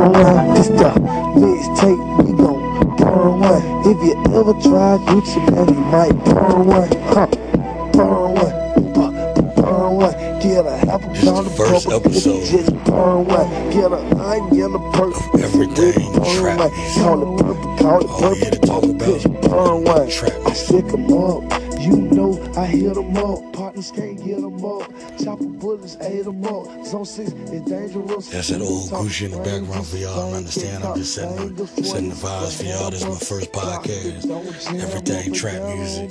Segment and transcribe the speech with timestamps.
[0.00, 0.70] This
[1.36, 3.62] mixtape, we gon' burn one.
[3.84, 6.88] If you ever try Gucci, man, you might burn one.
[7.12, 7.26] Huh,
[7.92, 9.54] burn one.
[9.56, 10.40] Burn one.
[10.40, 13.48] Get a half a This is the first episode just burn one.
[13.72, 16.70] Get a onion, a purple, everything burn trap one.
[16.94, 20.08] Call it purple, call it All we to talk about bitch, burn one.
[20.08, 20.56] trap I music.
[20.56, 21.42] sick 'em up.
[21.78, 23.49] You know I hit 'em up.
[23.80, 24.92] Partners can't get 'em up.
[25.22, 26.66] Chopper bullets ate 'em up.
[26.86, 28.28] Zone 6 is dangerous.
[28.28, 30.84] That's that old Gucci in the background for y'all to understand.
[30.84, 32.90] I'm just setting the, setting the vibes for y'all.
[32.90, 34.28] This is my first podcast.
[34.82, 36.10] Everything trap music.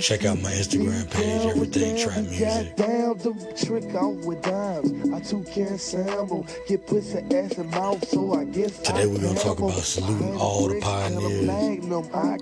[0.00, 2.76] Check out my Instagram page, Everything Trap Music.
[2.76, 4.92] Down the trick off with dimes.
[5.14, 6.44] I too can't sample.
[6.68, 10.68] Get pussy ass and mouth, so I guess Today we're gonna talk about saluting all
[10.68, 11.48] the pioneers.
[11.48, 12.36] I.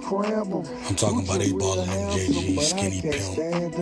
[0.89, 3.75] I'm talking about Gucci 8 Ball and MJG, Skinny I Pimp, stand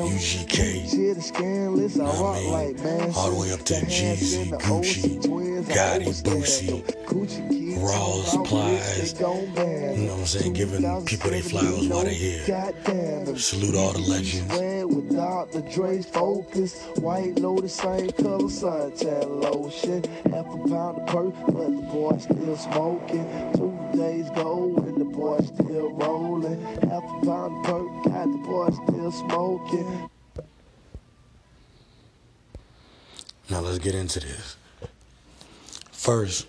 [0.66, 0.90] UGK.
[0.90, 2.52] Shit is scandalous, I Know what I rock mean?
[2.52, 3.12] like man.
[3.16, 7.04] All the way up to Jeezy, in Gucci, ocean, twins, Yo Gotti, Boosie, them.
[7.06, 8.98] Gucci kids, Raw supplies.
[9.00, 10.52] rich, they gon' ban You know what I'm saying?
[10.54, 12.40] Giving people their flowers while they you here.
[12.40, 13.38] know, goddamn them.
[13.38, 14.54] Salute all the legends.
[14.54, 15.60] Swag with Dr.
[15.74, 16.82] Dre's focus.
[16.96, 20.04] White lotus, same color, suntan lotion.
[20.32, 23.26] Half a pound of perk, but the boy still smoking.
[23.54, 26.60] Two days go and the boy still rolling.
[26.88, 30.10] Half a pound of perk, got the boy still smoking.
[33.48, 34.56] Now let's get into this.
[35.92, 36.48] First,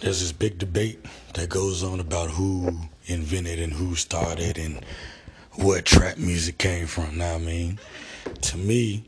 [0.00, 2.72] there's this big debate that goes on about who
[3.06, 4.84] invented and who started and
[5.56, 7.18] what trap music came from.
[7.18, 7.80] Now, I mean,
[8.42, 9.04] to me,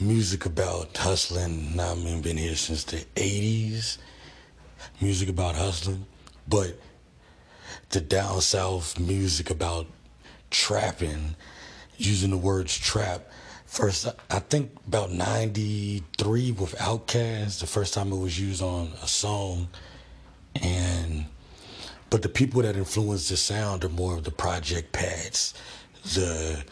[0.00, 1.76] music about hustling.
[1.76, 3.98] Now, I mean, been here since the '80s.
[5.00, 6.06] Music about hustling,
[6.48, 6.78] but
[7.90, 9.86] the down south music about
[10.50, 11.36] trapping,
[11.96, 13.30] using the words trap.
[13.74, 19.08] First, I- think about 93 with Outkast, the first time it was used on a
[19.08, 19.66] song.
[20.54, 21.26] And,
[22.08, 25.54] but the people that influenced the sound are more of the Project Pats,
[26.04, 26.64] the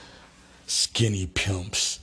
[0.69, 1.99] Skinny Pimps,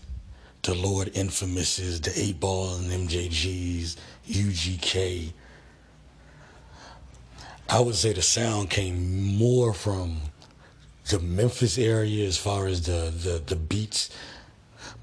[0.64, 3.96] the Lord Infamouses, the 8 Ball and MJGs,
[4.28, 5.31] UGK.
[7.70, 10.20] I would say the sound came more from
[11.10, 14.10] the Memphis area as far as the, the, the beats.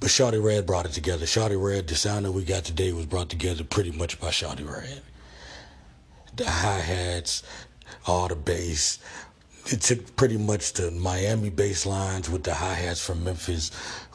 [0.00, 1.26] But Shawty Redd brought it together.
[1.26, 4.68] Shawty Redd, the sound that we got today was brought together pretty much by Shawty
[4.68, 5.02] Redd.
[6.36, 7.42] The hi-hats,
[8.06, 8.98] all the bass.
[9.66, 13.70] It took pretty much the Miami bass lines with the hi-hats from Memphis,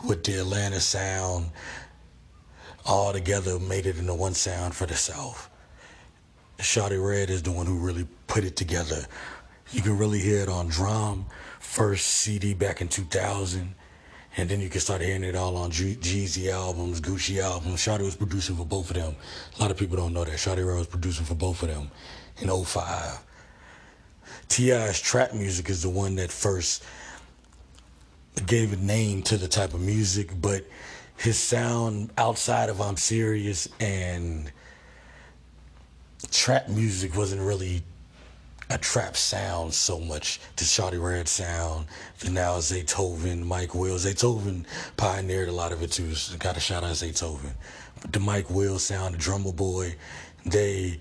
[0.08, 1.52] with the Atlanta sound,
[2.86, 5.50] all together made it into one sound for the South.
[6.60, 9.06] Shawty Redd is the one who really put it together.
[9.72, 11.26] You can really hear it on Drum,
[11.60, 13.76] first CD back in 2000.
[14.38, 17.82] And then you can start hearing it all on G- Jeezy albums, Gucci albums.
[17.82, 19.16] Shawty was producing for both of them.
[19.58, 20.36] A lot of people don't know that.
[20.36, 21.92] Shawty Redd was producing for both of them
[22.40, 23.20] in 05.
[24.48, 26.84] T.I.'s trap music is the one that first
[28.46, 30.66] gave a name to the type of music, but
[31.18, 34.52] his sound outside of I'm Serious and
[36.32, 37.84] trap music wasn't really
[38.72, 40.40] a trap sound so much.
[40.56, 41.88] The Shawty Redd sound,
[42.20, 43.96] the now Zaytoven, Mike Will.
[43.96, 44.66] Zaytoven
[44.98, 46.16] pioneered a lot of it too.
[46.16, 47.54] So got a shout out Zaytoven.
[48.02, 49.96] But the Mike Will sound, the Drumma Boy,
[50.46, 51.00] they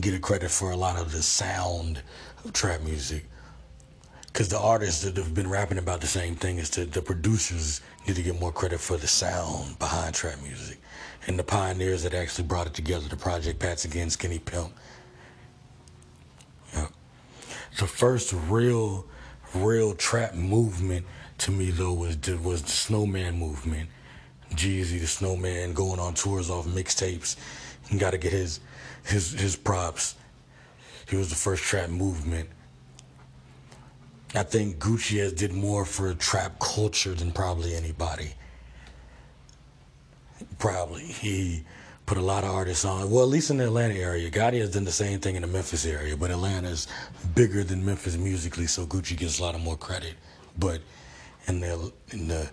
[0.00, 2.02] get a credit for a lot of the sound
[2.44, 3.24] of trap music.
[4.26, 7.80] Because the artists that have been rapping about the same thing is that the producers
[8.06, 10.78] need to get more credit for the sound behind trap music.
[11.26, 14.72] And the pioneers that actually brought it together, the Project Pats Again, Skinny Pimp.
[17.80, 19.06] The first real,
[19.54, 21.06] real trap movement
[21.38, 23.88] to me though was was the Snowman movement.
[24.50, 27.36] Jeezy the Snowman going on tours off mixtapes.
[27.88, 28.60] You got to get his
[29.06, 30.14] his his props.
[31.08, 32.50] He was the first trap movement.
[34.34, 38.34] I think Gucci has did more for a trap culture than probably anybody.
[40.58, 41.64] Probably he
[42.10, 43.08] put a lot of artists on.
[43.08, 45.46] Well, at least in the Atlanta area, Gotti has done the same thing in the
[45.46, 46.88] Memphis area, but Atlanta's
[47.36, 50.14] bigger than Memphis musically, so Gucci gets a lot of more credit.
[50.58, 50.80] But
[51.46, 52.50] in the in the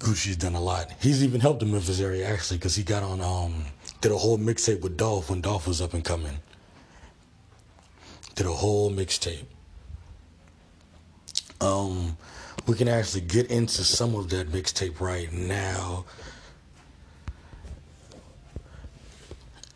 [0.00, 0.90] Gucci's done a lot.
[1.00, 3.66] He's even helped the Memphis area actually, because he got on um
[4.00, 6.38] did a whole mixtape with Dolph when Dolph was up and coming.
[8.34, 9.46] Did a whole mixtape.
[11.60, 12.16] Um,
[12.66, 16.04] we can actually get into some of that mixtape right now.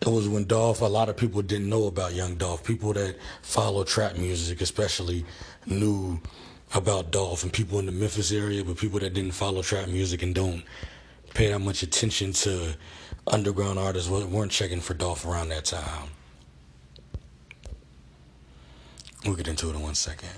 [0.06, 2.62] It was when Dolph, a lot of people didn't know about Young Dolph.
[2.62, 5.25] People that follow trap music, especially,
[5.67, 6.20] knew
[6.75, 10.23] about Dolph, and people in the Memphis area, but people that didn't follow trap music
[10.23, 10.62] and don't
[11.35, 12.76] pay that much attention to
[13.26, 16.09] underground artists weren't checking for Dolph around that time.
[19.25, 20.31] We'll get into it in one second.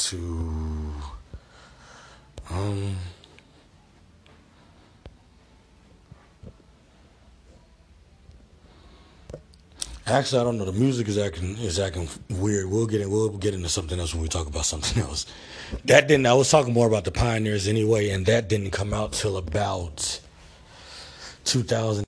[0.00, 0.94] Into
[2.50, 2.96] um
[10.06, 10.64] Actually, I don't know.
[10.64, 12.68] The music is acting is acting weird.
[12.68, 15.24] We'll get in, we'll get into something else when we talk about something else.
[15.84, 16.26] That didn't.
[16.26, 20.20] I was talking more about the pioneers anyway, and that didn't come out till about
[21.44, 22.04] 2000.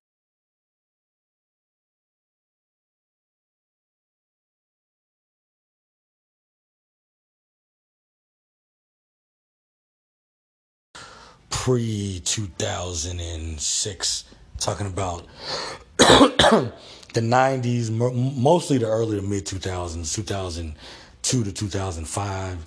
[11.52, 14.24] Pre 2006,
[14.58, 15.24] talking about
[15.98, 16.72] the
[17.14, 17.90] 90s,
[18.36, 22.66] mostly the early to mid 2000s, 2002 to 2005,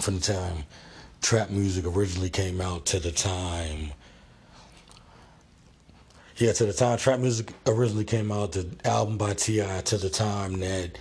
[0.00, 0.64] from the time
[1.20, 3.92] trap music originally came out to the time.
[6.36, 9.82] Yeah, to the time trap music originally came out, the album by T.I.
[9.82, 10.98] to the time that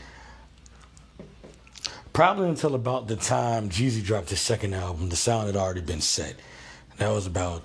[2.15, 6.00] probably until about the time Jeezy dropped his second album, the sound had already been
[6.00, 6.35] set.
[6.97, 7.62] That was about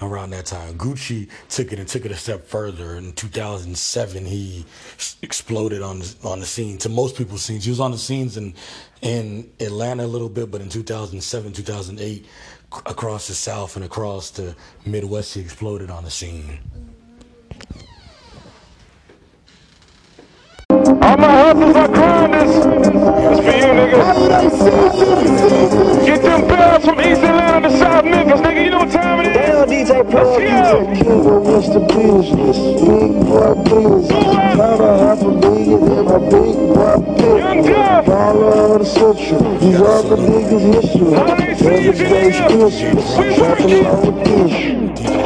[0.00, 0.78] around that time.
[0.78, 2.96] Gucci took it and took it a step further.
[2.96, 4.64] In 2007, he
[5.20, 6.78] exploded on the, on the scene.
[6.78, 8.54] To most people's scenes, he was on the scenes in
[9.02, 12.26] in Atlanta a little bit, but in 2007, 2008,
[12.86, 14.56] across the South and across the
[14.86, 16.58] Midwest, he exploded on the scene.
[20.70, 21.99] All my hustles are
[24.30, 28.64] Get them bells from East Atlanta to South Memphis, nigga.
[28.64, 29.34] You know what time it is?
[29.34, 32.58] Damn, DJ Pro, DJ King, what's the business?
[32.80, 34.08] Big boy business.
[34.08, 37.70] Kinda half a million in my big boy business.
[38.06, 39.58] Of the century.
[39.58, 41.10] These other niggas history.
[41.16, 43.34] Every day's Christmas.
[43.36, 45.19] Trapping along with this.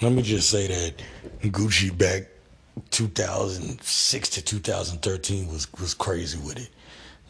[0.00, 1.02] Let me just say that
[1.50, 2.28] Gucci back
[2.90, 6.70] 2006 to 2013 was was crazy with it.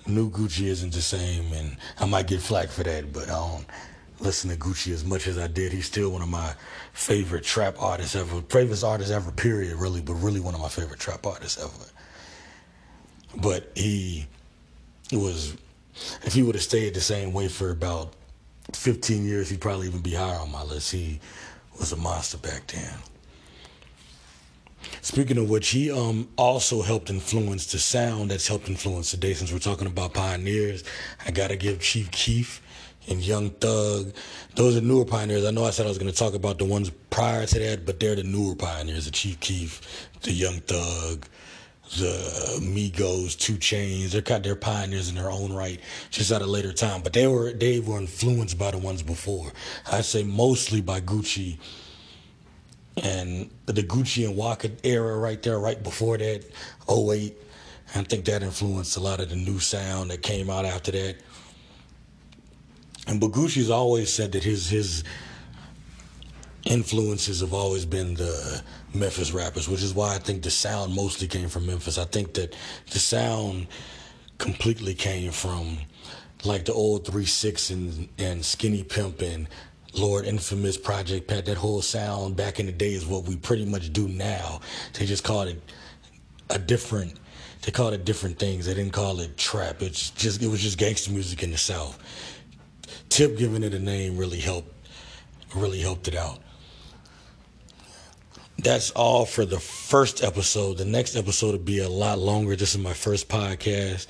[0.07, 3.67] New Gucci isn't the same, and I might get flack for that, but I don't
[4.21, 5.73] listen to Gucci as much as I did.
[5.73, 6.55] He's still one of my
[6.93, 11.01] favorite trap artists ever, favorite artists ever, period, really, but really one of my favorite
[11.01, 13.41] trap artists ever.
[13.41, 14.27] But he
[15.13, 15.57] was,
[16.23, 18.15] if he would have stayed the same way for about
[18.73, 20.93] 15 years, he'd probably even be higher on my list.
[20.93, 21.21] He
[21.79, 22.93] was a monster back then.
[25.03, 29.35] Speaking of which, he um also helped influence the sound that's helped influence today.
[29.35, 30.85] Since we're talking about pioneers,
[31.27, 32.63] I gotta give Chief Keef
[33.09, 34.13] and Young Thug.
[34.55, 35.45] Those are newer pioneers.
[35.45, 38.01] I know I said I was gonna talk about the ones prior to that, but
[38.01, 39.07] they're the newer pioneers.
[39.07, 41.27] The Chief Keef, the Young Thug,
[41.97, 44.11] the Migos, 2 Chainz.
[44.11, 47.03] They're kind they're pioneers in their own right, just at a later time.
[47.03, 49.53] But they were they were influenced by the ones before.
[49.91, 51.59] I'd say mostly by Gucci
[53.03, 56.45] and the Gucci and Waka era right there, right before that,
[56.91, 57.37] 08.
[57.95, 61.17] I think that influenced a lot of the new sound that came out after that.
[63.09, 65.03] And but Gucci's always said that his his
[66.65, 68.63] influences have always been the
[68.93, 71.97] Memphis rappers, which is why I think the sound mostly came from Memphis.
[71.97, 72.55] I think that
[72.91, 73.69] the sound
[74.37, 75.79] completely came from
[76.45, 79.49] like the old Three Six and and Skinny Pimp and
[79.95, 83.65] Lord Infamous Project Pat, that whole sound back in the day is what we pretty
[83.65, 84.61] much do now.
[84.93, 85.63] They just called it
[86.51, 87.15] a different
[87.63, 88.67] they called it different things.
[88.67, 89.83] They didn't call it trap.
[89.83, 91.99] It's just it was just gangster music in the South.
[93.09, 94.73] Tip giving it a name really helped
[95.55, 96.39] really helped it out.
[98.61, 100.79] That's all for the first episode.
[100.79, 102.57] The next episode will be a lot longer.
[102.57, 104.09] This is my first podcast.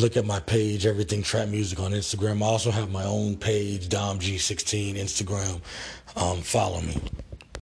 [0.00, 2.42] Look at my page, Everything Trap Music on Instagram.
[2.42, 5.60] I also have my own page, DomG16 Instagram.
[6.16, 6.96] Um, follow me.